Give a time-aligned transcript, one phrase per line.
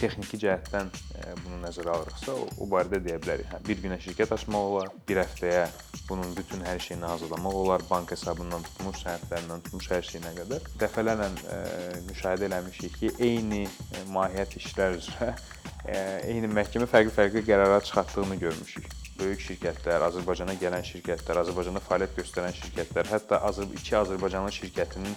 [0.00, 0.90] texniki cəhətdən
[1.44, 3.50] bunu nəzərə alırıqsa, o barədə deyə bilərik.
[3.52, 5.66] Hə, bir günə şirkət açmaq olar, bir həftəyə
[6.08, 10.70] bunun bütün hər şeyini hazırlamaq olar, bank hesabından tutmuş, sənədlərindən tutmuş hər şeyinə qədər.
[10.80, 11.28] Dəfələrlə
[12.08, 13.66] müşahidə eləmişik ki, eyni
[14.10, 15.34] mahiyyət işlər üzrə
[16.28, 18.88] eyni məhkəmə fərqli-fərqli qərarlar çıxartdığını görmüşük.
[19.20, 23.40] Böyük şirkətlər, Azərbaycana gələn şirkətlər, Azərbaycanda fəaliyyət göstərən şirkətlər, hətta
[23.76, 25.16] iki Azərbaycanlı şirkətinin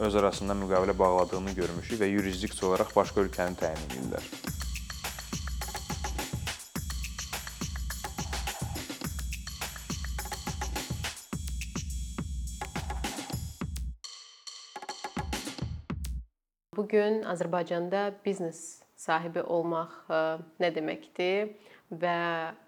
[0.00, 4.26] öz arasında müqavilə bağladığını görmüşük və yurisdiksiya olaraq başqa ölkəni təyin edirlər.
[16.76, 20.20] Bu gün Azərbaycanda biznes sahibi olmaq e,
[20.62, 21.50] nə deməkdir
[21.90, 22.18] və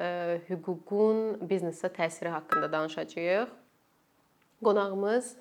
[0.02, 0.09] e,
[0.48, 3.54] hüququn biznesə təsiri haqqında danışacağıq.
[4.65, 5.37] Qonağımız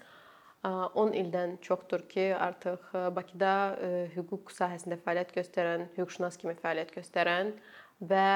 [0.63, 3.51] 10 ildən çoxdur ki, artıq Bakıda
[4.15, 7.53] hüquq sahəsində fəaliyyət göstərən, hüquqşünas kimi fəaliyyət göstərən
[8.03, 8.31] və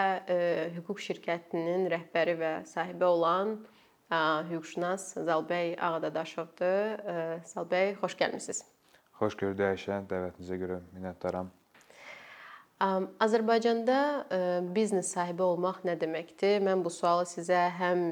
[0.77, 3.57] hüquq şirkətinin rəhbəri və sahibi olan
[4.49, 7.03] hüquqşünas Zalbəy Ağadadaşovdur.
[7.49, 8.63] Zalbəy, xoş gəlmisiniz.
[9.19, 11.51] Xoş gördük Ayşə, dəvətinizə görə minnətdaram.
[13.23, 13.99] Azərbaycanda
[14.75, 16.63] biznes sahibi olmaq nə deməkdir?
[16.63, 18.07] Mən bu sualı sizə həm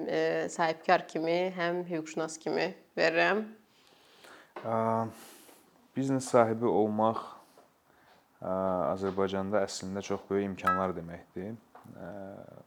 [0.52, 3.44] sahibkar kimi, həm hüquqşünas kimi verirəm.
[5.96, 7.22] Biznes sahibi olmaq
[8.42, 11.56] Azərbaycanda əslində çox böyük imkanlar deməkdir.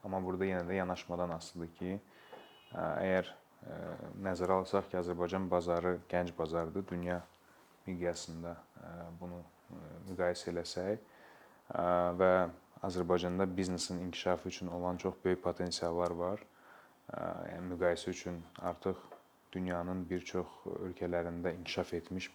[0.05, 1.95] Amma burada yenə də yanaşmadan asılıdır ki,
[2.75, 3.31] əgər
[4.27, 7.21] nəzərə alsaq ki, Azərbaycan bazarı gənc bazardır, dünya
[7.87, 8.57] miqyasında
[9.21, 9.41] bunu
[10.11, 10.99] müqayisə eləsək
[12.21, 12.33] və
[12.85, 16.43] Azərbaycanda biznesin inkişafı üçün olan çox böyük potensiallar var.
[17.15, 18.97] Yəni müqayisə üçün artıq
[19.55, 20.47] dünyanın bir çox
[20.85, 22.31] ölkələrində inkişaf etmiş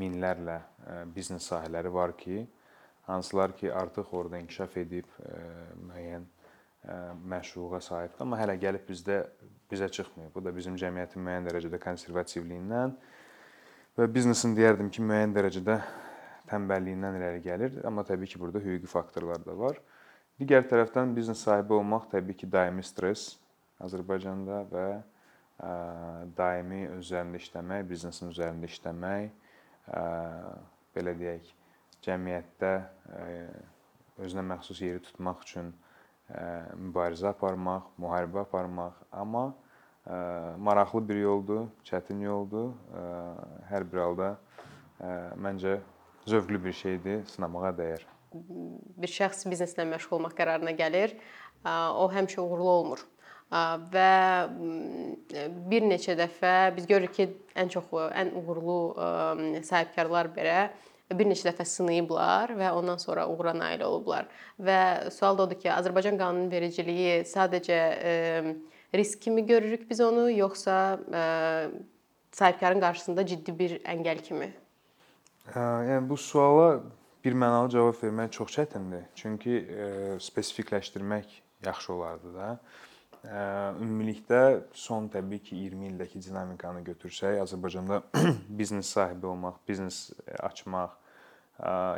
[0.00, 2.44] minlərlə e, biznes sahələri var ki,
[3.08, 5.38] hansılar ki, artıq orada inkişaf edib e,
[5.88, 6.98] müəyyən e,
[7.32, 9.22] məşruğa sahibdir, amma hələ gəlib bizdə
[9.70, 10.34] bizə çıxmayıb.
[10.34, 12.94] Bu da bizim cəmiyyətin müəyyən dərəcədə konservativliyindən
[13.98, 15.80] və biznesin deyərdim ki, müəyyən dərəcədə
[16.50, 19.78] tənbəlliyindən irəli gəlir, amma təbii ki, burada hüquqi faktorlar da var.
[20.40, 23.36] Digər tərəfdən biznes sahibi olmaq təbii ki, daimi stress
[23.84, 24.86] Azərbaycanda və
[25.60, 29.30] daimi üzərində işləmək, biznesin üzərində işləmək,
[30.96, 31.50] belə deyək,
[32.06, 32.72] cəmiyyətdə
[34.24, 35.72] özünə məxsus yeri tutmaq üçün
[36.80, 39.50] mübarizə aparmaq, müharibə aparmaq, amma
[40.56, 42.72] maraqlı bir yoldur, çətin yoldur.
[43.68, 44.30] Hər bir halda
[45.36, 45.76] məncə
[46.30, 48.08] zövqlü bir şeydir, sınamağa dəyər.
[48.32, 51.18] Bir şəxs bizneslə məşğul olmaq qərarına gəlir,
[51.66, 53.04] o həmişə uğurlu olmur
[53.50, 54.10] və
[55.70, 57.28] bir neçə dəfə biz görürük ki,
[57.58, 58.78] ən çox ən uğurlu
[59.66, 60.70] sahibkarlar belə
[61.10, 64.28] bir neçə dəfə sınayıblar və ondan sonra uğura nail olublar.
[64.62, 67.80] Və sual da odur ki, Azərbaycan qanunvericiliyi sadəcə
[68.94, 70.98] risk kimi görürük biz onu, yoxsa
[72.30, 74.52] sahibkarın qarşısında ciddi bir əngəl kimi?
[75.50, 76.80] Yəni bu suala
[77.24, 79.08] bir mənalı cavab vermək çox çətindir.
[79.18, 79.64] Çünki
[80.22, 81.26] spesifikləşdirmək
[81.66, 82.58] yaxşı olardı da.
[83.20, 88.00] Ümumilikdə son təbii ki 20 ildəki dinamikanı götürsək, Azərbaycanda
[88.60, 89.98] biznes sahibi olmaq, biznes
[90.40, 90.94] açmaq,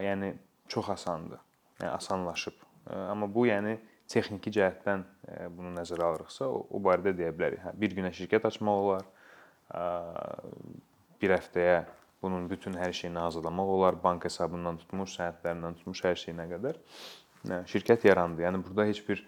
[0.02, 0.32] yəni
[0.72, 1.38] çox asandır.
[1.78, 2.58] Yəni asanlaşıb.
[2.90, 3.76] Amma bu yəni
[4.10, 5.06] texniki cəhətdən
[5.54, 7.62] bunu nəzərə alırıqsa, o, o barədə deyə bilərik.
[7.68, 9.06] Hə, bir günə şirkət açmaq olar.
[11.22, 11.84] Bir həftəyə
[12.22, 16.82] bunun bütün hər şeyini hazırlamaq olar, bank hesabından tutmuş, sənədlərindən tutmuş hər şeyinə qədər.
[17.70, 18.44] Şirkət yarandı.
[18.44, 19.22] Yəni burada heç bir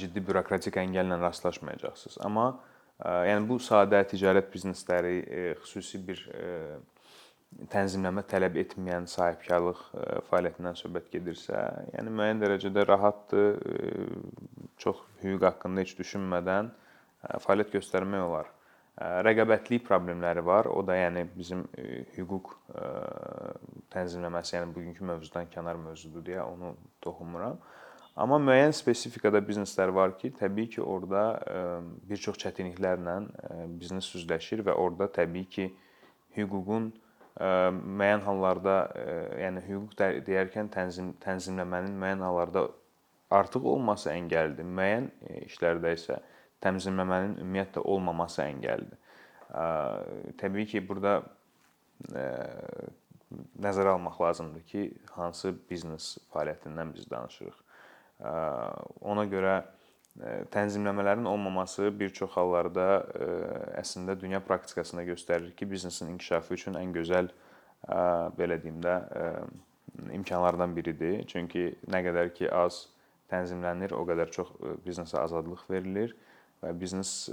[0.00, 2.18] ciddi bürokratik əngəllə rastlaşmayacaqsınız.
[2.26, 2.50] Amma
[3.04, 5.16] yəni bu sadə ticarət biznesləri
[5.62, 6.20] xüsusi bir
[7.70, 9.80] tənzimləmə tələb etməyən sahibkarlıq
[10.28, 11.60] fəaliyyətindən söhbət gedirsə,
[11.94, 13.60] yəni müəyyən dərəcədə rahatdır,
[14.82, 16.72] çox hüquq haqqında heç düşünmədən
[17.44, 18.50] fəaliyyət göstərmək olar.
[18.98, 20.68] Rəqabətlik problemləri var.
[20.70, 21.64] O da yəni bizim
[22.14, 22.52] hüquq
[23.94, 27.58] tənzimləməsi, yəni bugünkü mövzudan kənar mövzudur deyə onu toxunmuram.
[28.14, 31.22] Amma müəyyən spesifikada bizneslər var ki, təbii ki, orada
[32.06, 33.16] bir çox çətinliklərlə
[33.80, 35.66] biznes üzləşir və orada təbii ki,
[36.36, 36.92] hüququn
[37.34, 38.76] müəyyən hallarda,
[39.42, 42.68] yəni hüquq deyərkən tənzim tənzimləmənin müəyyən hallarda
[43.34, 44.70] artıq olması əngəldir.
[44.78, 45.10] Müəyyən
[45.48, 46.20] işlərdə isə
[46.62, 48.94] tənzimləmənin ümumiyyətlə olmaması əngəldir.
[50.38, 51.18] Təbii ki, burada
[53.58, 54.86] nəzərə almaq lazımdır ki,
[55.18, 57.63] hansı biznes fəaliyyətindən biz danışırıq.
[58.24, 59.58] Ona görə
[60.54, 62.86] tənzimləmələrin olmaması bir çox hallarda
[63.80, 67.28] əslində dünya praktikasında göstərir ki, biznesin inkişafı üçün ən gözəl
[68.38, 68.94] belə deyim də
[70.14, 71.24] imkanlardan biridir.
[71.28, 72.86] Çünki nə qədər ki az
[73.32, 74.54] tənzimlənir, o qədər çox
[74.86, 76.14] biznesə azadlıq verilir
[76.62, 77.28] və biznes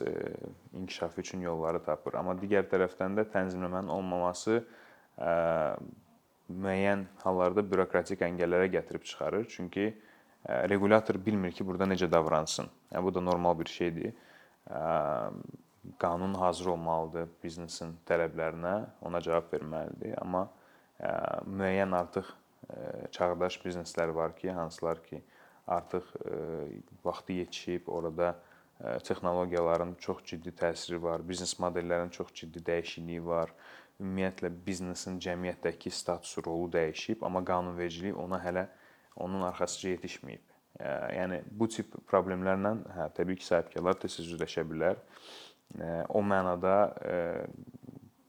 [0.73, 2.17] inkişafı üçün yolları tapır.
[2.19, 4.63] Amma digər tərəfdən də tənzimləmənin olmaması
[6.51, 9.45] müəyyən hallarda bürokratik əngəllərə gətirib çıxarır.
[9.49, 9.93] Çünki
[10.47, 12.69] requlator bilmir ki, burada necə davransın.
[12.91, 14.13] Yəni bu da normal bir şeydir.
[15.97, 20.15] Qanun hazır olmalıdır biznesin tələblərinə, ona cavab verməlidir.
[20.21, 20.47] Amma
[21.49, 22.29] müəyyən artıq
[23.11, 25.23] çağdaş bizneslər var ki, hansılar ki,
[25.67, 26.05] artıq
[27.03, 28.35] vaxtı yetişib, orada
[29.03, 33.53] texnologiyaların çox ciddi təsiri var, biznes modellərinin çox ciddi dəyişikliyi var.
[34.01, 38.67] Ümumiyyətlə biznesin cəmiyyətdəki statusu, rolu dəyişib, amma qanunvericilik ona hələ
[39.15, 40.47] onun arxasınca yetişməyib.
[41.15, 45.01] Yəni bu tip problemlərlə hə, təbii ki, sahibkarlar tez-tez üzləşə bilər.
[46.09, 46.75] O mənada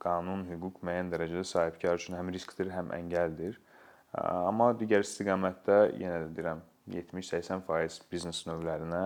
[0.03, 3.59] qanun, hüquq müəyyən dərəcədə sahibkar üçün həm riskdir, həm əngəldir.
[4.19, 6.63] Amma digər istiqamətdə yenə də deyirəm,
[6.93, 9.03] 70-80% biznes növlərinə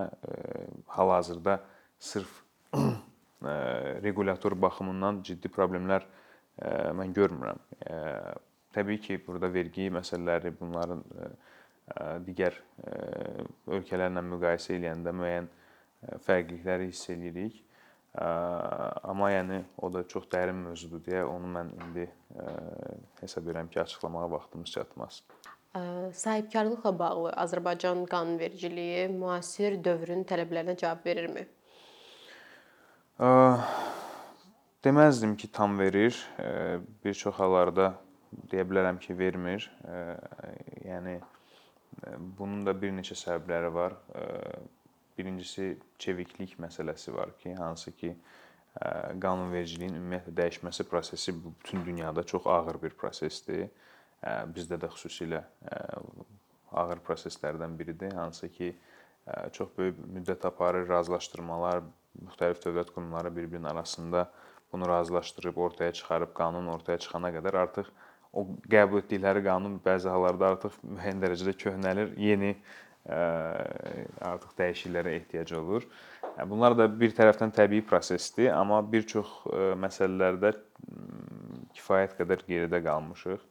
[0.97, 1.59] hal-hazırda
[2.01, 2.43] sırf
[4.07, 6.07] requlator baxımından ciddi problemlər
[6.97, 7.61] mən görmürəm.
[8.77, 11.05] Təbii ki, burada vergi məsələləri, bunların
[12.27, 12.57] digər
[13.71, 15.49] ölkələrlə müqayisə edəndə müəyyən
[16.27, 17.63] fərqlilikləri hiss eləyirik.
[18.17, 22.07] Amma yəni o da çox dərin mövzudur deyə onu mən indi
[23.21, 25.21] hesab edirəm ki, açıqlamağa vaxtımız çatmaz.
[26.17, 31.45] Sahibkarlıqla bağlı Azərbaycan qanunvericiliyi müasir dövrün tələblərinə cavab verirmi?
[34.85, 36.17] Deməzdim ki, tam verir.
[37.05, 37.93] Bir çox hallarda
[38.49, 39.69] deyə bilərəm ki, vermir.
[40.89, 41.21] Yəni
[42.39, 43.97] bunun da bir neçə səbəbləri var.
[45.19, 48.13] Birincisi çeviklik məsələsi var ki, hansı ki
[49.23, 53.69] qanunvericiliyin ümumiyyətlə dəyişməsi prosesi bütün dünyada çox ağır bir prosesdir.
[54.53, 55.43] Bizdə də xüsusilə
[56.73, 58.75] ağır proseslərdən biridir, hansı ki
[59.53, 61.83] çox böyük müddət aparır, razılaşdırmalar,
[62.27, 64.31] müxtəlif dövlət qurumları bir-birinin arasında
[64.73, 67.91] bunu razılaşdırıb ortaya çıxarıb qanun ortaya çıxana qədər artıq
[68.37, 72.53] o qəbul etdikləri qanun bəzi hallarda artıq müəyyən dərəcədə köhnəlir, yeni
[73.07, 75.87] artıq dəyişikliklərə ehtiyac olur.
[76.51, 79.31] Bunlar da bir tərəfdən təbii prosesdir, amma bir çox
[79.81, 80.53] məsələlərdə
[81.77, 83.45] kifayət qədər geridə qalmışıq.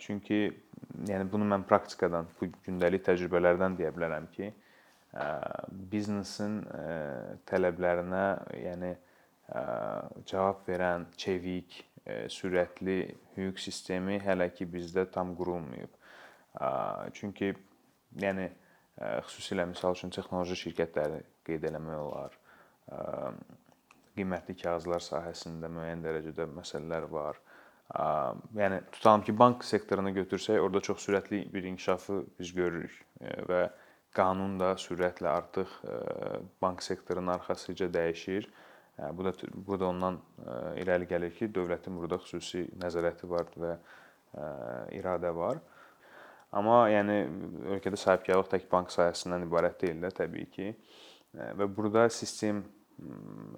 [0.00, 0.38] Çünki
[1.08, 4.52] yəni bunu mən praktikadan, bu gündəlik təcrübələrdən deyə bilərəm ki,
[5.90, 6.60] biznesin
[7.50, 8.24] tələblərinə,
[8.62, 8.94] yəni
[10.26, 11.80] cavab verən çevik,
[12.32, 13.00] sürətli
[13.36, 15.92] hüquq sistemi hələ ki bizdə tam qurulmayıb.
[17.14, 17.54] Çünki
[18.18, 18.48] Yəni
[18.98, 22.32] xüsusilə misal üçün texnoloji şirkətləri qeyd eləmək olar.
[24.16, 27.38] Qiymətli kağızlar sahəsində müəyyən dərəcədə məsələlər var.
[28.58, 32.98] Yəni tutalım ki, bank sektorunu götürsək, orada çox sürətli bir inkişafı biz görürük
[33.50, 33.62] və
[34.14, 35.76] qanun da sürətlə artıq
[36.62, 38.50] bank sektorunun arxasıca dəyişir.
[39.16, 40.18] Bu da bu da ondan
[40.80, 43.76] irəli gəlir ki, dövlətin burada xüsusi nəzarəti var və
[44.96, 45.60] iradə var.
[46.52, 47.22] Amma yəni
[47.76, 50.68] ölkədə sahibkarlıq tək bank sahəsindən ibarət deyil də təbii ki.
[51.32, 52.64] Və burada sistem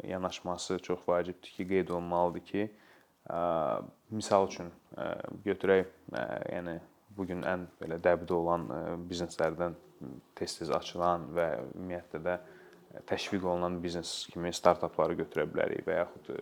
[0.05, 2.71] yanaşması çox vacibdir ki, qeyd olunmalıdır ki,
[4.11, 4.71] misal üçün
[5.45, 5.89] götürək,
[6.53, 6.79] yəni
[7.17, 8.69] bu gün ən belə dəbdə olan
[9.11, 9.75] bizneslərdən
[10.39, 12.39] tez-tez açılan və ümumiyyətlə də
[13.09, 16.33] təşviq olunan biznes kimi startapları götürə bilərik və yaxud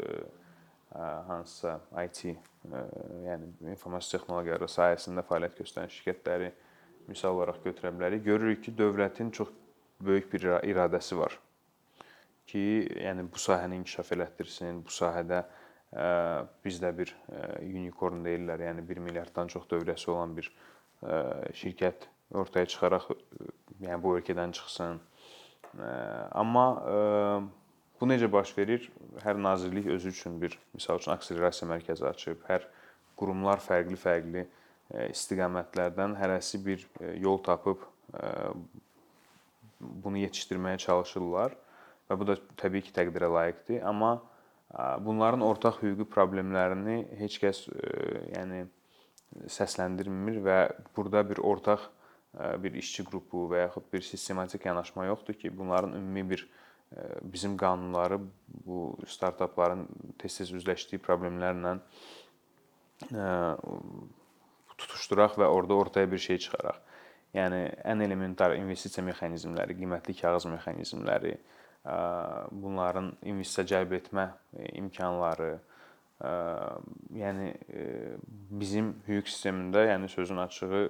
[1.29, 2.25] hansısa IT
[3.25, 6.51] yəni informasiya texnologiyaları sahəsində fəaliyyət göstərən şirkətləri
[7.09, 8.25] misal olaraq götürə bilərik.
[8.27, 9.53] Görürük ki, dövlətin çox
[10.03, 11.39] böyük bir iradəsi var
[12.51, 12.63] ki,
[13.05, 15.45] yəni bu sahəni inkişaf elətdirsin, bu sahədə
[16.65, 17.13] bizdə bir
[17.63, 20.51] unicorn deyirlər, yəni 1 milyarddan çox dövrəsi olan bir
[21.55, 23.09] şirkət ortaya çıxaraq
[23.81, 25.01] yəni bu ölkədən çıxsın.
[25.79, 26.67] Amma
[28.01, 28.87] Bu necə baş verir?
[29.21, 32.65] Hər nazirlik özü üçün bir misal üçün akselerasiya mərkəzi açıb, hər
[33.21, 37.85] qurumlar fərqli-fərqli e, istiqamətlərdən hərəsi bir e, yol tapıb
[38.17, 38.31] e,
[39.81, 41.59] bunu yetişdirməyə çalışırlar
[42.09, 44.17] və bu da təbii ki, təqdirə layiqdir, amma
[45.05, 47.65] bunların ortaq hüquqi problemlərini heç kəs
[48.31, 48.63] yəni
[49.51, 50.59] səsləndirmir və
[50.97, 51.89] burada bir ortaq
[52.35, 56.49] bir işçi qrupu və yaxud bir sistematik yanaşma yoxdur ki, bunların ümumi bir
[57.23, 58.19] bizim qanunları
[58.67, 59.87] bu startapların
[60.19, 61.77] tez-tez üzləşdiyi problemlərlə
[64.79, 66.79] tutuşduraq və orada ortaya bir şey çıxaraq.
[67.35, 71.37] Yəni ən elementar investisiya mexanizmləri, qiymətli kağız mexanizmləri,
[72.51, 74.25] bunların investisiya cəlb etmə
[74.83, 75.61] imkanları,
[76.21, 77.47] yəni
[78.61, 80.81] bizim hüquq sistemində, yəni sözün açığı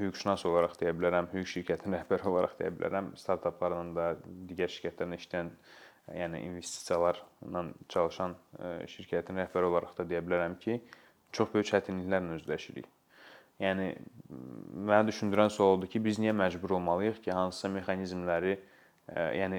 [0.00, 4.08] hüquqşünas olaraq deyə bilərəm, hüquq şirkətinin rəhbəri olaraq deyə bilərəm, startaplarla da,
[4.50, 5.52] digər şirkətlərlə işləyən,
[6.18, 8.34] yəni investisiyalarla çalışan
[8.90, 10.80] şirkətin rəhbəri olaraq da deyə bilərəm ki,
[11.32, 12.90] çox böyük çətinliklərlə üzləşirik.
[13.62, 13.92] Yəni
[14.82, 18.58] məni düşündürən sual odur ki, biz niyə məcbur olmalıyıq ki, hansısa mexanizmləri
[19.12, 19.58] yəni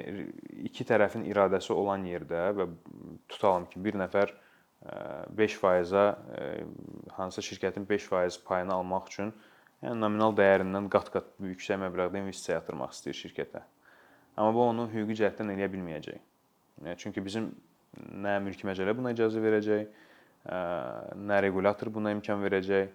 [0.68, 2.68] iki tərəfin iradəsi olan yerdə və
[3.32, 4.34] tutalım ki, bir nəfər
[4.84, 6.06] 5%-a
[7.18, 9.32] hansısa şirkətin 5% payını almaq üçün
[9.84, 13.64] yəni nominal dəyərindən qat-qat yüksək məbləğdə investisiya yatırmaq istəyir şirkətə.
[14.36, 16.20] Amma bu onu hüquqi cəhətdən eləyə bilməyəcək.
[17.00, 17.52] Çünki bizim
[18.24, 19.84] nə mülki məcəllə buna icazə verəcək,
[21.24, 22.90] nə requlator buna imkan verəcək.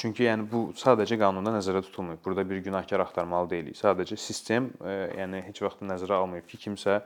[0.00, 2.22] Çünki yəni bu sadəcə qanunda nəzərdə tutulmayıb.
[2.24, 3.76] Burada bir günahkar axtarmalı deyilik.
[3.76, 7.02] Sadəcə sistem yəni heç vaxt nəzərə almayıb ki, kimsə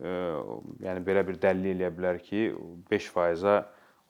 [0.00, 2.48] yəni belə bir dəlil eləyə bilər ki,
[2.90, 3.56] 5%-a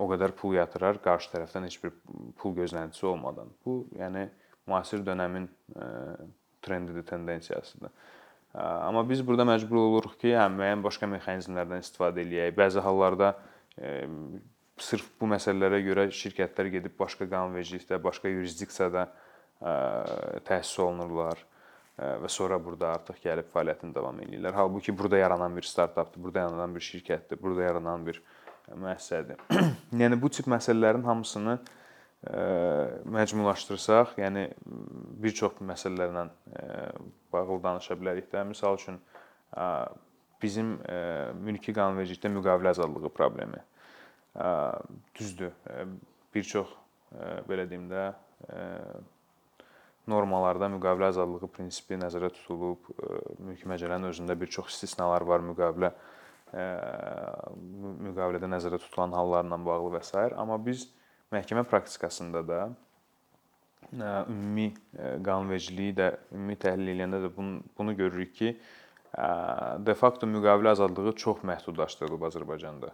[0.03, 1.93] o qədər pul yatırar qarşı tərəfdən heç bir
[2.39, 3.51] pul gözləntisi olmadan.
[3.67, 4.29] Bu, yəni
[4.67, 5.49] müasir dövrün
[6.63, 7.91] trendidir, tendensiyasıdır.
[8.55, 12.53] Amma biz burada məcbur oluruq ki, həm müəyyən başqa mexanizmlərdən istifadə eləyək.
[12.59, 13.35] Bəzi hallarda
[14.83, 19.07] sırf bu məsələlərə görə şirkətlər gedib başqa qanunvericilikdə, başqa yurisdiksiyada
[20.49, 21.41] təsis olunurlar
[21.99, 24.55] və sonra burada artıq gəlib fəaliyyətini davam edirlər.
[24.57, 28.23] Halbuki burada yaranan bir startapdır, burada yaranan bir şirkətdir, burada yaranan bir
[28.71, 29.41] müəssisədir.
[30.03, 31.59] yəni bu tip məsələlərin hamısını
[33.13, 34.47] məcmulaşdırsaq, yəni
[35.23, 36.29] bir çox məsələlərlə
[37.33, 38.45] bağlı danışa bilərik də.
[38.53, 39.01] Məsəl üçün
[40.43, 40.77] bizim
[41.43, 43.59] mülki qanunvericilikdə müqavilə azadlığı problemi.
[45.19, 45.51] Düzdür,
[46.35, 46.71] bir çox
[47.51, 48.13] belə deyim də
[50.11, 52.89] normalarda müqavilə azadlığı prinsipi nəzərdə tutulub.
[53.39, 55.93] Mülki məcəllənin özündə bir çox istisnalar var müqavilə
[56.53, 60.17] müqavilədə nəzərdə tutulan hallarla bağlı və s.
[60.37, 60.89] amma biz
[61.33, 62.59] məhkəmə praktikasında da
[63.93, 64.73] ümumi
[65.25, 68.57] qanunvericiliyi də ümumi təhlil edəndə də bunu, bunu görürük ki,
[69.87, 72.93] de facto müqavilə azadlığı çox məhdudlaşdırılıb Azərbaycanda.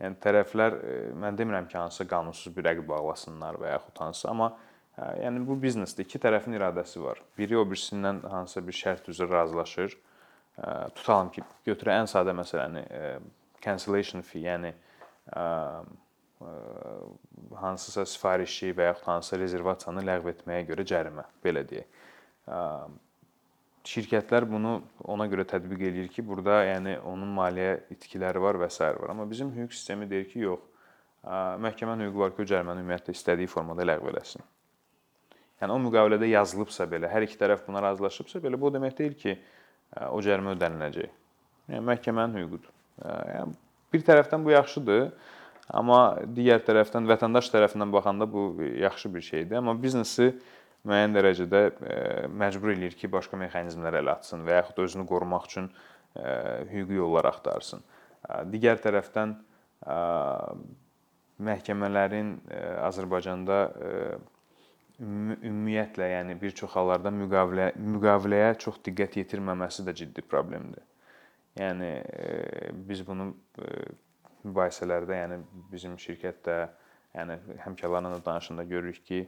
[0.00, 0.76] Yəni tərəflər
[1.20, 4.54] mən demirəm ki, hansısa qanunsuz bir rəqib bağlasınlar və yaxud hansısa, amma
[5.00, 7.20] Yəni bu biznesdə iki tərəfin iradəsi var.
[7.38, 9.96] Biri o birisindən hansısa bir şərt üzrə razılaşır.
[10.98, 12.82] Tutalım ki, götürək ən sadə məsələni,
[13.64, 14.74] cancellation fee, yəni
[17.62, 21.88] hansısa sifarişi və yaxud hansısa rezervasiyanı ləğv etməyə görə cərimə, belə deyək.
[23.90, 24.76] Şirkətlər bunu
[25.08, 28.84] ona görə tətbiq eləyir ki, burada yəni onun maliyyə itkiləri var və s.
[28.84, 29.14] var.
[29.14, 30.60] Amma bizim hüquq sistemi deyir ki, yox.
[31.64, 34.44] Məhkəmənin hüququ var ki, o cəriməni ümumiyyətlə istədiyi formada ləğv eləsin.
[35.60, 39.16] Yəni o müqavilədə yazılıbsa belə, hər iki tərəf buna razılaşıbsa belə, bu o demək deyil
[39.20, 39.34] ki,
[40.08, 41.10] o cərimə ödəniləcək.
[41.68, 42.72] Yəni məhkəmənin hüququdur.
[43.04, 43.58] Yəni
[43.92, 45.04] bir tərəfdən bu yaxşıdır,
[45.76, 46.00] amma
[46.38, 48.48] digər tərəfdən vətəndaş tərəfindən baxanda bu
[48.80, 50.32] yaxşı bir şeydir, amma biznesi
[50.88, 51.62] müəyyən dərəcədə
[52.40, 55.68] məcbur eləyir ki, başqa mexanizmlər ələ atsın və yaxud özünü qorumaq üçün
[56.72, 57.84] hüquqi yollar axtarsın.
[58.48, 59.36] Digər tərəfdən
[61.50, 62.34] məhkəmələrin
[62.88, 63.60] Azərbaycanda
[65.00, 70.84] ümumiyyətlə, yəni bir çox hallarda müqavilə müqaviləyə çox diqqət yetirməməsi də ciddi problemdir.
[71.58, 71.88] Yəni
[72.88, 73.32] biz bunu
[74.44, 75.40] mübahisələrdə, yəni
[75.72, 76.58] bizim şirkətdə,
[77.16, 79.24] yəni həmkarlarla da danışanda görürük ki,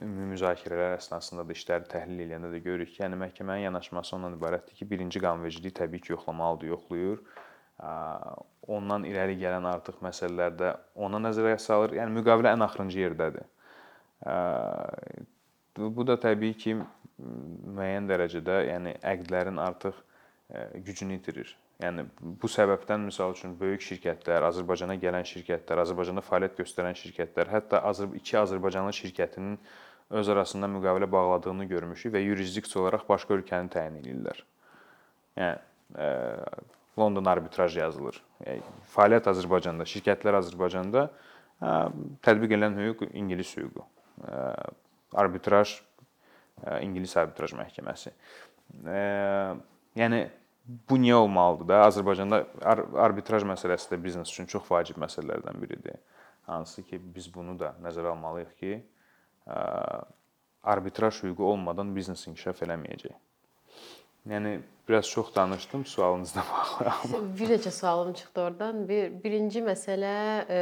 [0.00, 4.78] ümumi müzakirələr əsnasında da işləri təhlil edəndə də görürük ki, yəni məhkəmənin yanaşması ondan ibarətdir
[4.78, 7.20] ki, birinci qanunvericiliyi təbii ki, yoxlamalıdır, yoxlayır.
[8.70, 11.94] Ondan irəli gələn artıq məsələlərdə ona nəzərə salır.
[12.00, 13.46] Yəni müqavilə ən axırıncı yerdədir.
[14.26, 16.76] Bu da təbii ki,
[17.76, 19.98] müəyyən dərəcədə, yəni əqdlərin artıq
[20.84, 21.52] gücünü itirir.
[21.80, 27.80] Yəni bu səbəbdən misal üçün böyük şirkətlər, Azərbaycana gələn şirkətlər, Azərbaycanda fəaliyyət göstərən şirkətlər, hətta
[28.18, 29.56] iki Azərbaycanlı şirkətinin
[30.20, 34.42] öz arasında müqavilə bağladığını görmüşük və yurisdiksiya olaraq başqa ölkəni təyin edirlər.
[35.40, 35.56] Yəni
[36.98, 38.18] London arbitraj yazılır.
[38.44, 41.06] Yəni fəaliyyət Azərbaycanda, şirkətlər Azərbaycanda
[42.26, 43.86] tətbiq edilən hüquq ingilis hüququ
[45.14, 45.78] arbitraj
[46.84, 48.12] İngilis arbitraj məhkəməsi.
[49.96, 50.20] Yəni
[50.90, 51.78] bu niyə olmalıdır da?
[51.88, 52.42] Azərbaycanda
[53.00, 55.96] arbitraj məsələsi də biznes üçün çox vacib məsələlərdən biridir.
[56.50, 58.82] Hansı ki, biz bunu da nəzərə almalıyıq ki,
[60.62, 63.16] arbitraj hüququ olmadan biznes inkişaf eləməyəcək.
[64.28, 66.42] Yəni biraz çox danışdım, sualınızda
[66.80, 67.38] bağlı.
[67.38, 68.88] Bir neçə sualım çıxdı oradan.
[68.88, 70.58] Bir birinci məsələ e,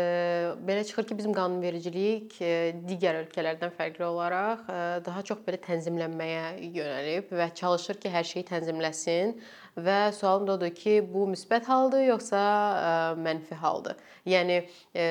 [0.69, 2.53] belə çıxır ki, bizim qanunvericilik e,
[2.87, 6.45] digər ölkələrdən fərqli olaraq e, daha çox belə tənzimlənməyə
[6.77, 9.35] yönəlib və çalışır ki, hər şeyi tənzimləsin
[9.75, 13.99] və sualım da odur ki, bu müsbət haldır yoxsa ə, mənfi haldır?
[14.27, 14.61] Yəni
[14.95, 15.09] ə,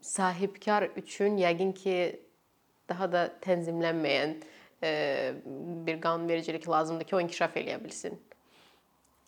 [0.00, 1.98] sahibkar üçün yəqin ki,
[2.90, 8.18] daha da tənzimlənməyən ə, bir qanunvericilik lazımdır ki, o inkişaf eləyə bilsin.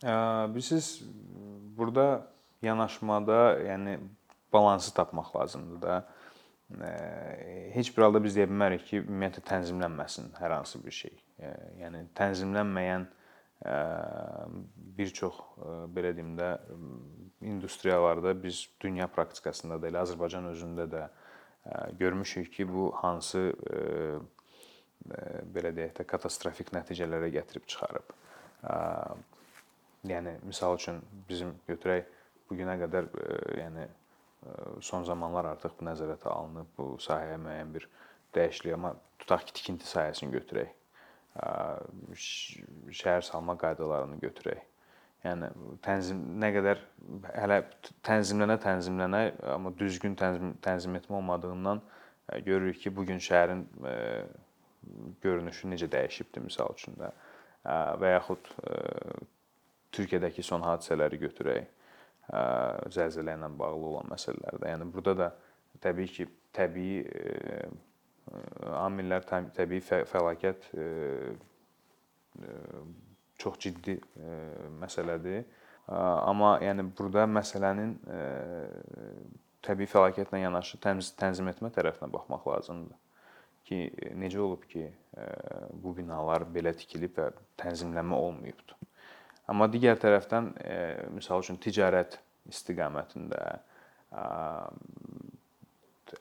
[0.03, 1.03] Bilirsiniz,
[1.77, 2.27] burada
[2.63, 3.99] yanaşmada, yəni
[4.53, 6.09] balansı tapmaq lazımdır da.
[7.73, 11.13] Heç bir halda biz deyə bilmərik ki, ümumiyyətlə tənzimlənməsin hər hansı bir şey.
[11.83, 13.05] Yəni tənzimlənməyən
[14.97, 15.37] bir çox
[15.95, 16.49] belə deyim də
[17.43, 21.03] industriyalarda biz dünya praktikasında da elə Azərbaycan özündə də
[21.99, 23.53] görmüşük ki, bu hansı
[25.55, 28.15] belə deyək də katastrofik nəticələrə gətirib çıxarıb.
[30.09, 32.07] Yəni misal üçün bizim götürək
[32.51, 33.09] bu günə qədər
[33.59, 33.89] yəni
[34.83, 37.89] son zamanlar artıq bu nəzarətə alınıb, bu sahəyə müəyyən bir
[38.35, 40.73] dəyişiklik, amma tutaq ki, tikinti sahəsini götürək.
[43.01, 44.61] Şəhər salma qaydalarını götürək.
[45.23, 45.53] Yəni
[45.87, 46.81] tənzim nə qədər
[47.37, 47.61] hələ
[48.03, 49.21] tənzimlənə tənzimlənə,
[49.55, 51.83] amma düzgün tənzim tənzim etmə olmadığından
[52.43, 53.63] görürük ki, bu gün şəhərin
[55.23, 57.13] görünüşü necə dəyişibdi misal üçün də
[58.03, 58.49] və yaxud
[59.93, 61.67] Türkiyədəki son hadisələri götürək,
[62.95, 64.71] zəlzələ ilə bağlı olan məsələlərdə.
[64.73, 65.29] Yəni burada da
[65.85, 67.03] təbii ki, təbii
[68.81, 69.27] amillər,
[69.59, 70.71] təbii fəlakət
[73.43, 73.99] çox ciddi
[74.81, 75.45] məsələdir.
[75.93, 77.99] Amma yəni burada məsələnin
[79.63, 83.02] təbii fəlakətlə yanaşı tənzim etmə tərəfinə baxmaq lazımdır
[83.69, 83.81] ki,
[84.19, 84.87] necə olub ki,
[85.83, 88.79] bu binalar belə tikilib və tənzimlənmə olmayıbdı.
[89.53, 90.77] Amma digər tərəfdən e,
[91.17, 92.19] məsəl üçün ticarət
[92.51, 93.43] istiqamətində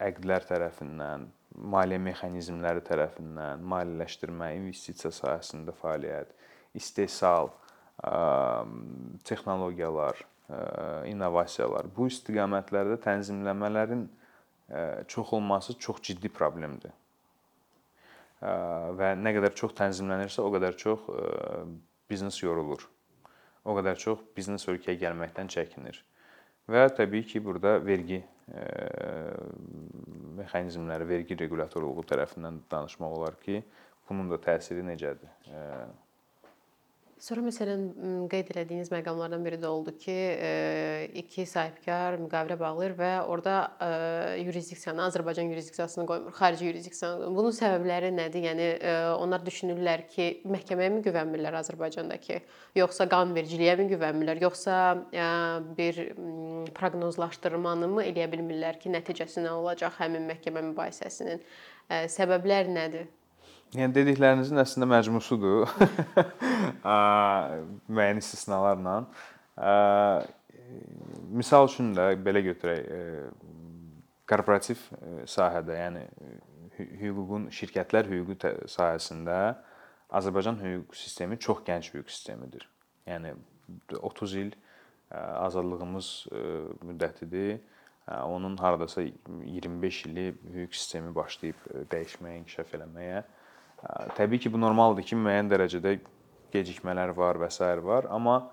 [0.01, 1.25] əqdlər tərəfindən,
[1.71, 6.31] maliyyə mexanizmləri tərəfindən, maliyyələşdirmə, investisiya sahəsində fəaliyyət,
[6.79, 7.51] istehsal,
[9.27, 10.21] texnologiyalar,
[11.11, 14.07] innovasiyalar bu istiqamətlərdə tənzimləmələrin
[15.11, 16.91] çox olması çox ciddi problemdir.
[18.41, 21.05] Və nə qədər çox tənzimlənirsə, o qədər çox
[22.09, 22.87] biznes yorulur
[23.65, 25.99] o qədər çox biznes ölkəyə gəlməkdən çəkinir.
[26.71, 28.21] Və təbii ki, burada vergi
[30.37, 33.61] mexanizmləri, vergi requlatorluğu tərəfindən danışmaq olar ki,
[34.09, 35.29] bunun da təsiri necədir?
[37.21, 37.81] Sonra məsələn
[38.31, 40.13] qeyd etdiyiniz məqamlardan biri də oldu ki,
[41.21, 43.57] iki sahibkar müqavilə bağlayır və orada
[44.41, 47.29] yurisdiksiyanı, Azərbaycan yurisdiksiyasını qoymur, xarici yurisdiksiyanı.
[47.37, 48.47] Bunun səbəbləri nədir?
[48.49, 48.71] Yəni
[49.21, 52.41] onlar düşünürlər ki, məhkəməyə mi güvənmirlər Azərbaycandakı,
[52.81, 54.81] yoxsa qanunvericiliyə mi güvənmirlər, yoxsa
[55.77, 56.03] bir
[56.81, 61.45] proqnozlaşdırmanı mı eləyə bilmirlər ki, nəticəsi nə olacaq həmin məhkəmə mübahisəsinin?
[62.17, 63.11] Səbəblər nədir?
[63.71, 65.69] Yəni dediklərinizin əslində məcmusudur.
[67.95, 68.95] müəyyən istisnalarla.
[71.31, 72.89] Misal üçün də belə götürək,
[74.27, 74.83] korporativ
[75.23, 76.03] sahədə, yəni
[76.99, 79.39] hüququn şirkətlər hüququ sahəsində
[80.19, 82.67] Azərbaycan hüquq sistemi çox gənc hüquq sistemidir.
[83.07, 83.37] Yəni
[83.95, 84.55] 30 il
[85.15, 86.09] azadlığımız
[86.89, 87.61] müddətidir.
[88.27, 93.23] Onun hardasa 25 ili hüquq sistemi başlayıb dəyişməyə, inkişaf eləməyə.
[94.17, 95.95] Təbii ki, bu normaldır ki, müəyyən dərəcədə
[96.53, 97.61] gecikmələr var və s.
[97.83, 98.51] var, amma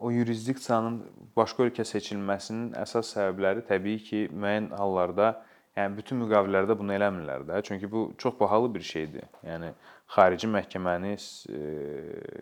[0.00, 0.98] o yurisdiksiyanın
[1.36, 5.30] başqa ölkə seçilməsinin əsas səbəbləri təbii ki, müəyyən hallarda,
[5.78, 7.62] yəni bütün müqavilələrdə bunu eləmirlər də.
[7.64, 9.24] Çünki bu çox bahalı bir şeydir.
[9.46, 9.72] Yəni
[10.10, 11.14] xarici məhkəməni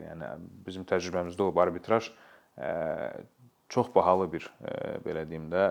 [0.08, 0.30] yəni
[0.66, 2.10] bizim təcrübəmizdə olub arbitraj
[3.68, 4.48] çox bahalı bir
[5.04, 5.64] belə deyim də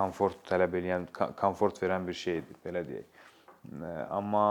[0.00, 3.20] komfort tələb edən, komfort verən bir şeydir, belə deyək.
[4.08, 4.46] Amma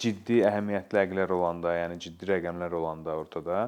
[0.00, 3.62] ciddi əhəmiyyətli əqlər olanda, yəni ciddi rəqəmlər olanda ortada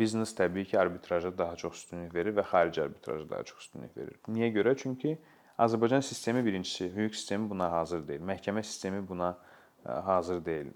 [0.00, 4.16] biznes təbii ki, arbitraja daha çox üstünlük verir və xarici arbitraja daha çox üstünlük verir.
[4.32, 4.72] Niyə görə?
[4.80, 5.16] Çünki
[5.60, 8.24] Azərbaycan sistemi birincisi, hüquq sistemi buna hazır deyil.
[8.24, 9.55] Məhkəmə sistemi buna hazır
[10.46, 10.66] deyil.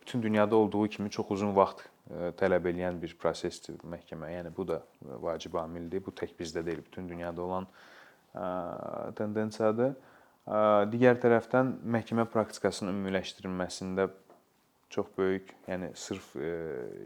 [0.00, 1.82] Bütün dünyada olduğu kimi çox uzun vaxt
[2.38, 4.30] tələb eləyən bir prosesdir məhkəmə.
[4.30, 6.04] Yəni bu da vacib amildir.
[6.06, 7.66] Bu tək bizdə deyil, bütün dünyada olan
[9.16, 9.96] tendensiyadır.
[10.92, 14.08] Digər tərəfdən məhkəmə praktikasının ümumiləşdirilməsində
[14.94, 16.28] çox böyük, yəni sırf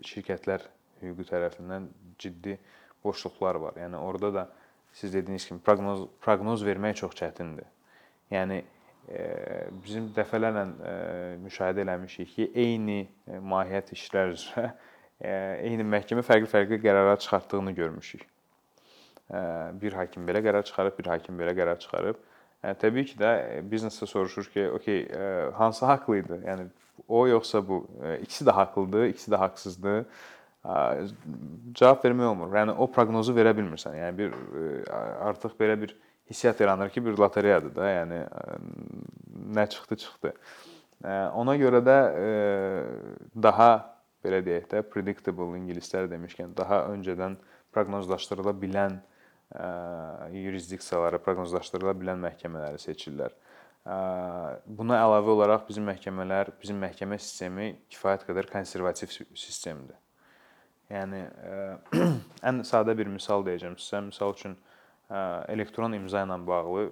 [0.04, 0.66] şirkətlər
[1.00, 1.86] hüququ tərəfindən
[2.20, 2.58] ciddi
[3.04, 3.78] boşluqlar var.
[3.80, 4.48] Yəni orada da
[4.92, 7.64] siz dediyiniz kimi proqnoz proqnoz vermək çox çətindir.
[8.30, 8.60] Yəni
[9.85, 10.64] bizim dəfələrlə
[11.42, 14.70] müşahidə eləmişik ki, eyni mahiyyət işlər üzrə
[15.66, 18.27] eyni məhkəmə fərqli-fərqli qərarlar çıxartdığını görmüşük.
[19.83, 22.18] Bir hakim belə qərar çıxarıb, bir hakim belə qərar çıxarıb.
[22.64, 23.31] Yəni təbii ki də
[23.70, 25.05] biznesdə soruşur ki, okey,
[25.57, 26.40] hansı haqlı idi?
[26.44, 26.66] Yəni
[27.09, 27.85] o yoxsa bu?
[28.23, 30.05] İkisi də haqlıdır, ikisi də haqsızdır.
[31.73, 32.53] Cavab vermək olmur.
[32.53, 33.96] Yəni o proqnozu verə bilmirsən.
[33.96, 34.35] Yəni bir
[35.31, 35.96] artıq belə bir
[36.31, 37.90] hissiyat yaranır ki, bir lotereyadır da.
[37.90, 38.21] Yəni
[39.57, 40.35] nə çıxdı, çıxdı.
[41.35, 41.99] Ona görə də
[43.43, 43.71] daha
[44.25, 47.38] belə deyək də predictable ingilislər demişkən daha öncədən
[47.73, 48.99] proqnozlaşdırıla bilən
[50.37, 53.33] yurisdiksiyaları, proqnozlaşdırıla bilən məhkəmələri seçirlər.
[54.66, 59.97] Buna əlavə olaraq bizim məhkəmələr, bizim məhkəmə sistemi kifayət qədər konservativ sistemdir.
[60.90, 61.23] Yəni
[62.51, 64.03] ən sadə bir misal deyəcəm sizə.
[64.11, 64.57] Məsəl üçün
[65.49, 66.87] elektron imza ilə bağlı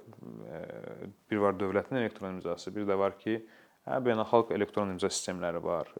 [1.31, 3.39] bir var dövlətin elektron imzası, bir də var ki,
[3.87, 5.91] hə beynəlxalq elektron imza sistemləri var,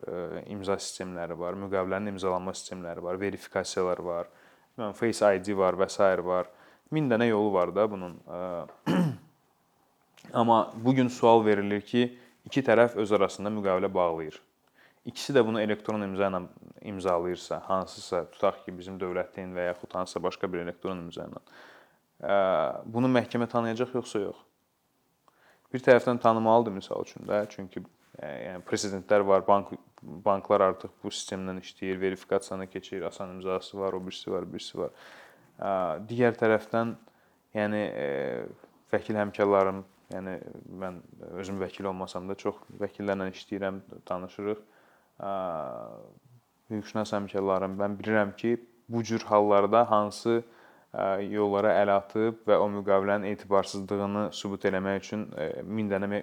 [0.51, 4.31] imza sistemləri var, müqavilənin imzalanma sistemləri var, verifikasiyalar var,
[4.95, 5.99] Face ID var və s.
[6.23, 6.47] var.
[6.95, 8.15] 1000 dənə yolu var da bunun.
[10.33, 12.05] Amma bu gün sual verilir ki,
[12.47, 14.39] iki tərəf öz arasında müqavilə bağlayır.
[15.05, 16.45] İkisi də bunu elektron imza ilə
[16.93, 21.43] imzalayırsa, hansısa tutaq ki, bizim dövlətin və yaxud hansısa başqa bir elektron imza ilə
[22.19, 24.41] bunu məhkəmə tanıyacaq yoxsa yox?
[25.73, 27.83] Bir tərəfdən tanımalıdır misal üçün də, çünki
[28.19, 34.01] yəni prezidentlər var, bank banklar artıq bu sistemdən işləyir, verifikasiyanı keçir, asan imzası var, o
[34.07, 34.91] birisi var, birisi var.
[36.09, 36.95] Digər tərəfdən
[37.59, 37.83] yəni
[38.93, 39.83] vəkil həmkarlarım,
[40.15, 40.37] yəni
[40.81, 41.01] mən
[41.41, 44.63] özüm vəkil olmasam da çox vəkillərlə işləyirəm, danışırıq.
[46.71, 48.55] Hüquqşünas həmkarlarım, mən bilirəm ki,
[48.89, 50.43] bu cür hallarda hansı
[51.29, 55.27] yollara əl atıb və o müqavilənin etibarsızlığını sübut eləmək üçün
[55.69, 56.23] min dənə me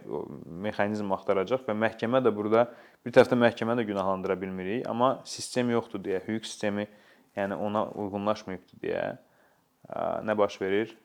[0.65, 2.65] mexanizm axtaracaq və məhkəmə də burada
[3.05, 6.87] bir tərəfdən məhkəməni də günahlandıra bilmirik, amma sistem yoxdur deyə, hüquq sistemi
[7.37, 9.05] yəni ona uyğunlaşmayıbdı deyə
[10.25, 10.95] nə baş verir?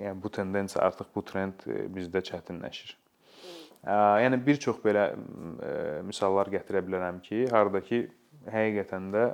[0.00, 1.62] Yəni bu tendensiya artıq bu trend
[1.94, 2.96] bizdə çətinləşir.
[3.86, 5.12] Yəni bir çox belə
[6.06, 8.06] misallar gətirə bilərəm ki, hardakı
[8.50, 9.24] həqiqətən də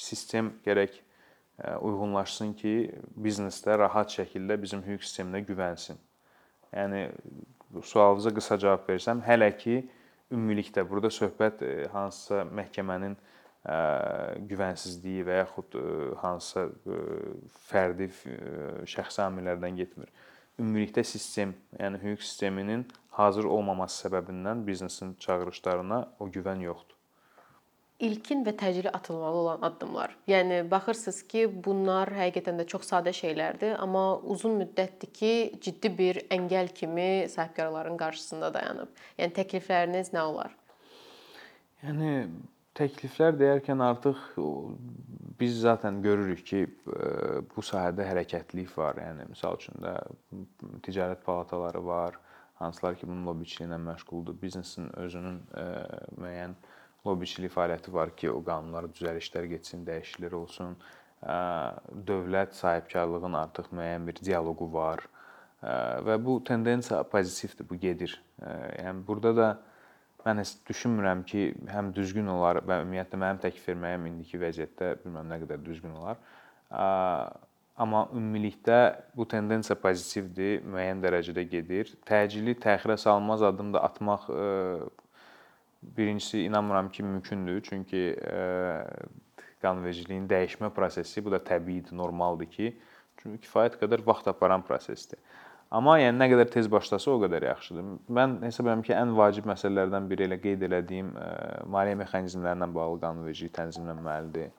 [0.00, 1.00] sistem gərək
[1.80, 2.74] uyğunlaşsın ki,
[3.16, 5.98] biznesdə rahat şəkildə bizim hüquq sisteminə güvənsin.
[6.74, 7.06] Yəni
[7.82, 9.76] sualınıza qısa cavab versəm, hələ ki
[10.34, 13.14] ümumilikdə burada söhbət hansısa məhkəmənin
[14.50, 15.78] güvənsizliyi və yaxud
[16.20, 16.66] hansısa
[17.70, 18.10] fərdi
[18.90, 20.10] şəxsi amillərdən getmir.
[20.58, 26.93] Ümumilikdə sistem, yəni hüquq sisteminin hazır olmaması səbəbindən biznesin çağırışlarına o güvən yoxdur
[28.04, 30.14] ilkin və təcili atılmalı olan addımlar.
[30.30, 36.20] Yəni baxırsınız ki, bunlar həqiqətən də çox sadə şeylərdir, amma uzun müddətdir ki, ciddi bir
[36.34, 38.92] əngəl kimi sahibkarların qarşısında dayanıb.
[39.18, 40.52] Yəni təklifləriniz nə olar?
[41.84, 42.10] Yəni
[42.74, 44.20] təkliflər deyərkən artıq
[45.40, 46.60] biz zaten görürük ki,
[47.54, 49.00] bu sahədə hərəkətlilik var.
[49.02, 49.96] Yəni məsəl üçün də
[50.86, 52.18] ticarət palataları var,
[52.62, 54.36] hansılar ki, bunun lobbiçiliyi ilə məşğuldur.
[54.42, 55.40] Biznesin özünün
[56.22, 56.54] müəyyən
[57.04, 60.76] lobbiçilik fəaliyyəti var ki, o qanunlara düzəlişlər getsin, dəyişikliklər olsun.
[62.08, 65.04] Dövlət sahibkarlığın artıq müəyyən bir dialoqu var
[66.04, 68.18] və bu tendensiya pozitivdir, bu gedir.
[68.42, 69.48] Yəni burada da
[70.24, 75.32] mən heç düşünmürəm ki, həm düzgün olar və ümumiyyətlə mənim təklif verməyim indiki vəziyyətdə bilmirəm
[75.32, 76.20] nə qədər düzgün olar.
[77.76, 78.78] Amma ümumilikdə
[79.16, 81.92] bu tendensiya pozitivdir, müəyyən dərəcədə gedir.
[82.08, 84.28] Təcili təxirə salınmaz addım da atmaq
[85.96, 87.60] Birincisi inanmıram ki, mümkündür.
[87.62, 88.02] Çünki
[89.64, 92.74] qanunvericiliyin dəyişmə prosesi bu da təbiidir, normaldır ki,
[93.20, 95.20] çünki kifayət qədər vaxt aparan prosesdir.
[95.74, 97.86] Amma yəni nə qədər tez başlasa o qədər yaxşıdır.
[98.18, 101.08] Mən hesab edirəm ki, ən vacib məsələlərdən biri elə qeyd elədiyim
[101.72, 104.52] maliyyə mexanizmləri ilə bağlı qanunvericilik tənzimlənməlidir.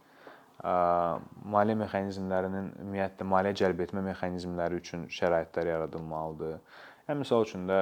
[1.54, 6.58] Maliyyə mexanizmlərinin ümumiyyətlə maliyyə cəlb etmə mexanizmləri üçün şəraitlər yaradılmalıdır.
[7.06, 7.80] Həm məsəl üçün də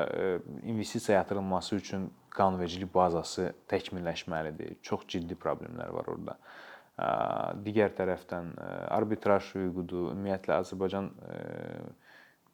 [0.67, 4.77] investisiya yatırılması üçün qanunvericilik bazası təkmilləşməlidir.
[4.85, 6.37] Çox ciddi problemlər var orada.
[7.65, 8.53] Digər tərəfdən
[8.93, 10.11] arbitraj hüququdur.
[10.13, 11.11] Ümumiyyətlə Azərbaycan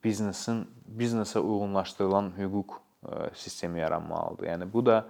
[0.03, 0.65] biznesin
[0.99, 2.77] biznesə uyğunlaşdırılan hüquq
[3.33, 4.47] sistemi yaranmalıdır.
[4.51, 5.01] Yəni bu da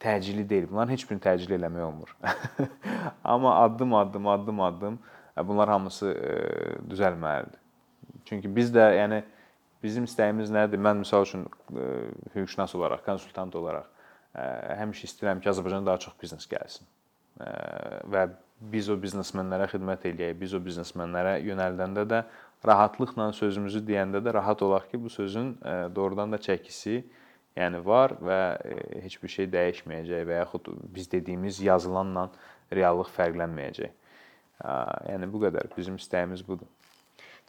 [0.00, 0.68] təcili deyil.
[0.70, 2.16] Bunların heç birini təcil eləmək olmur.
[3.24, 4.98] Amma addım-addım, addım-addım
[5.46, 6.14] bunlar hamısı
[6.90, 7.58] düzəlməlidir.
[8.24, 9.22] Çünki biz də yəni
[9.80, 10.76] Bizim istəyimiz nədir?
[10.76, 11.46] Mən məsəl üçün
[12.34, 13.99] hüquqşünas olaraq, konsultant olaraq
[14.34, 16.86] həmişə istəyirəm ki, Azərbaycana daha çox biznes gəlsin.
[17.40, 17.50] E,
[18.12, 18.26] və
[18.72, 20.36] biz o biznesmenlərə xidmət eləyək.
[20.40, 22.24] Biz o biznesmenlərə yönəldəndə də
[22.66, 25.54] rahatlıqla sözümüzü deyəndə də rahat olaq ki, bu sözün
[25.96, 27.00] doğrudan da çəkisi
[27.56, 28.40] yəni var və
[29.02, 32.28] heç bir şey dəyişməyəcək və yaxud biz dediyimiz yazılanla
[32.72, 33.96] reallıq fərqlənməyəcək.
[35.08, 35.70] Yəni bu qədər.
[35.76, 36.68] Bizim istəyimiz budur.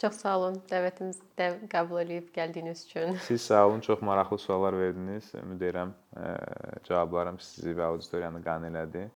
[0.02, 3.20] Çox sağ olun dəvətimizi də qəbul edib gəldiyiniz üçün.
[3.28, 5.30] Siz sağ olun, çox maraqlı suallar verdiniz.
[5.44, 6.32] Ümid edirəm ə,
[6.90, 9.10] cavablarım sizi və auditoriyanı qane elədi.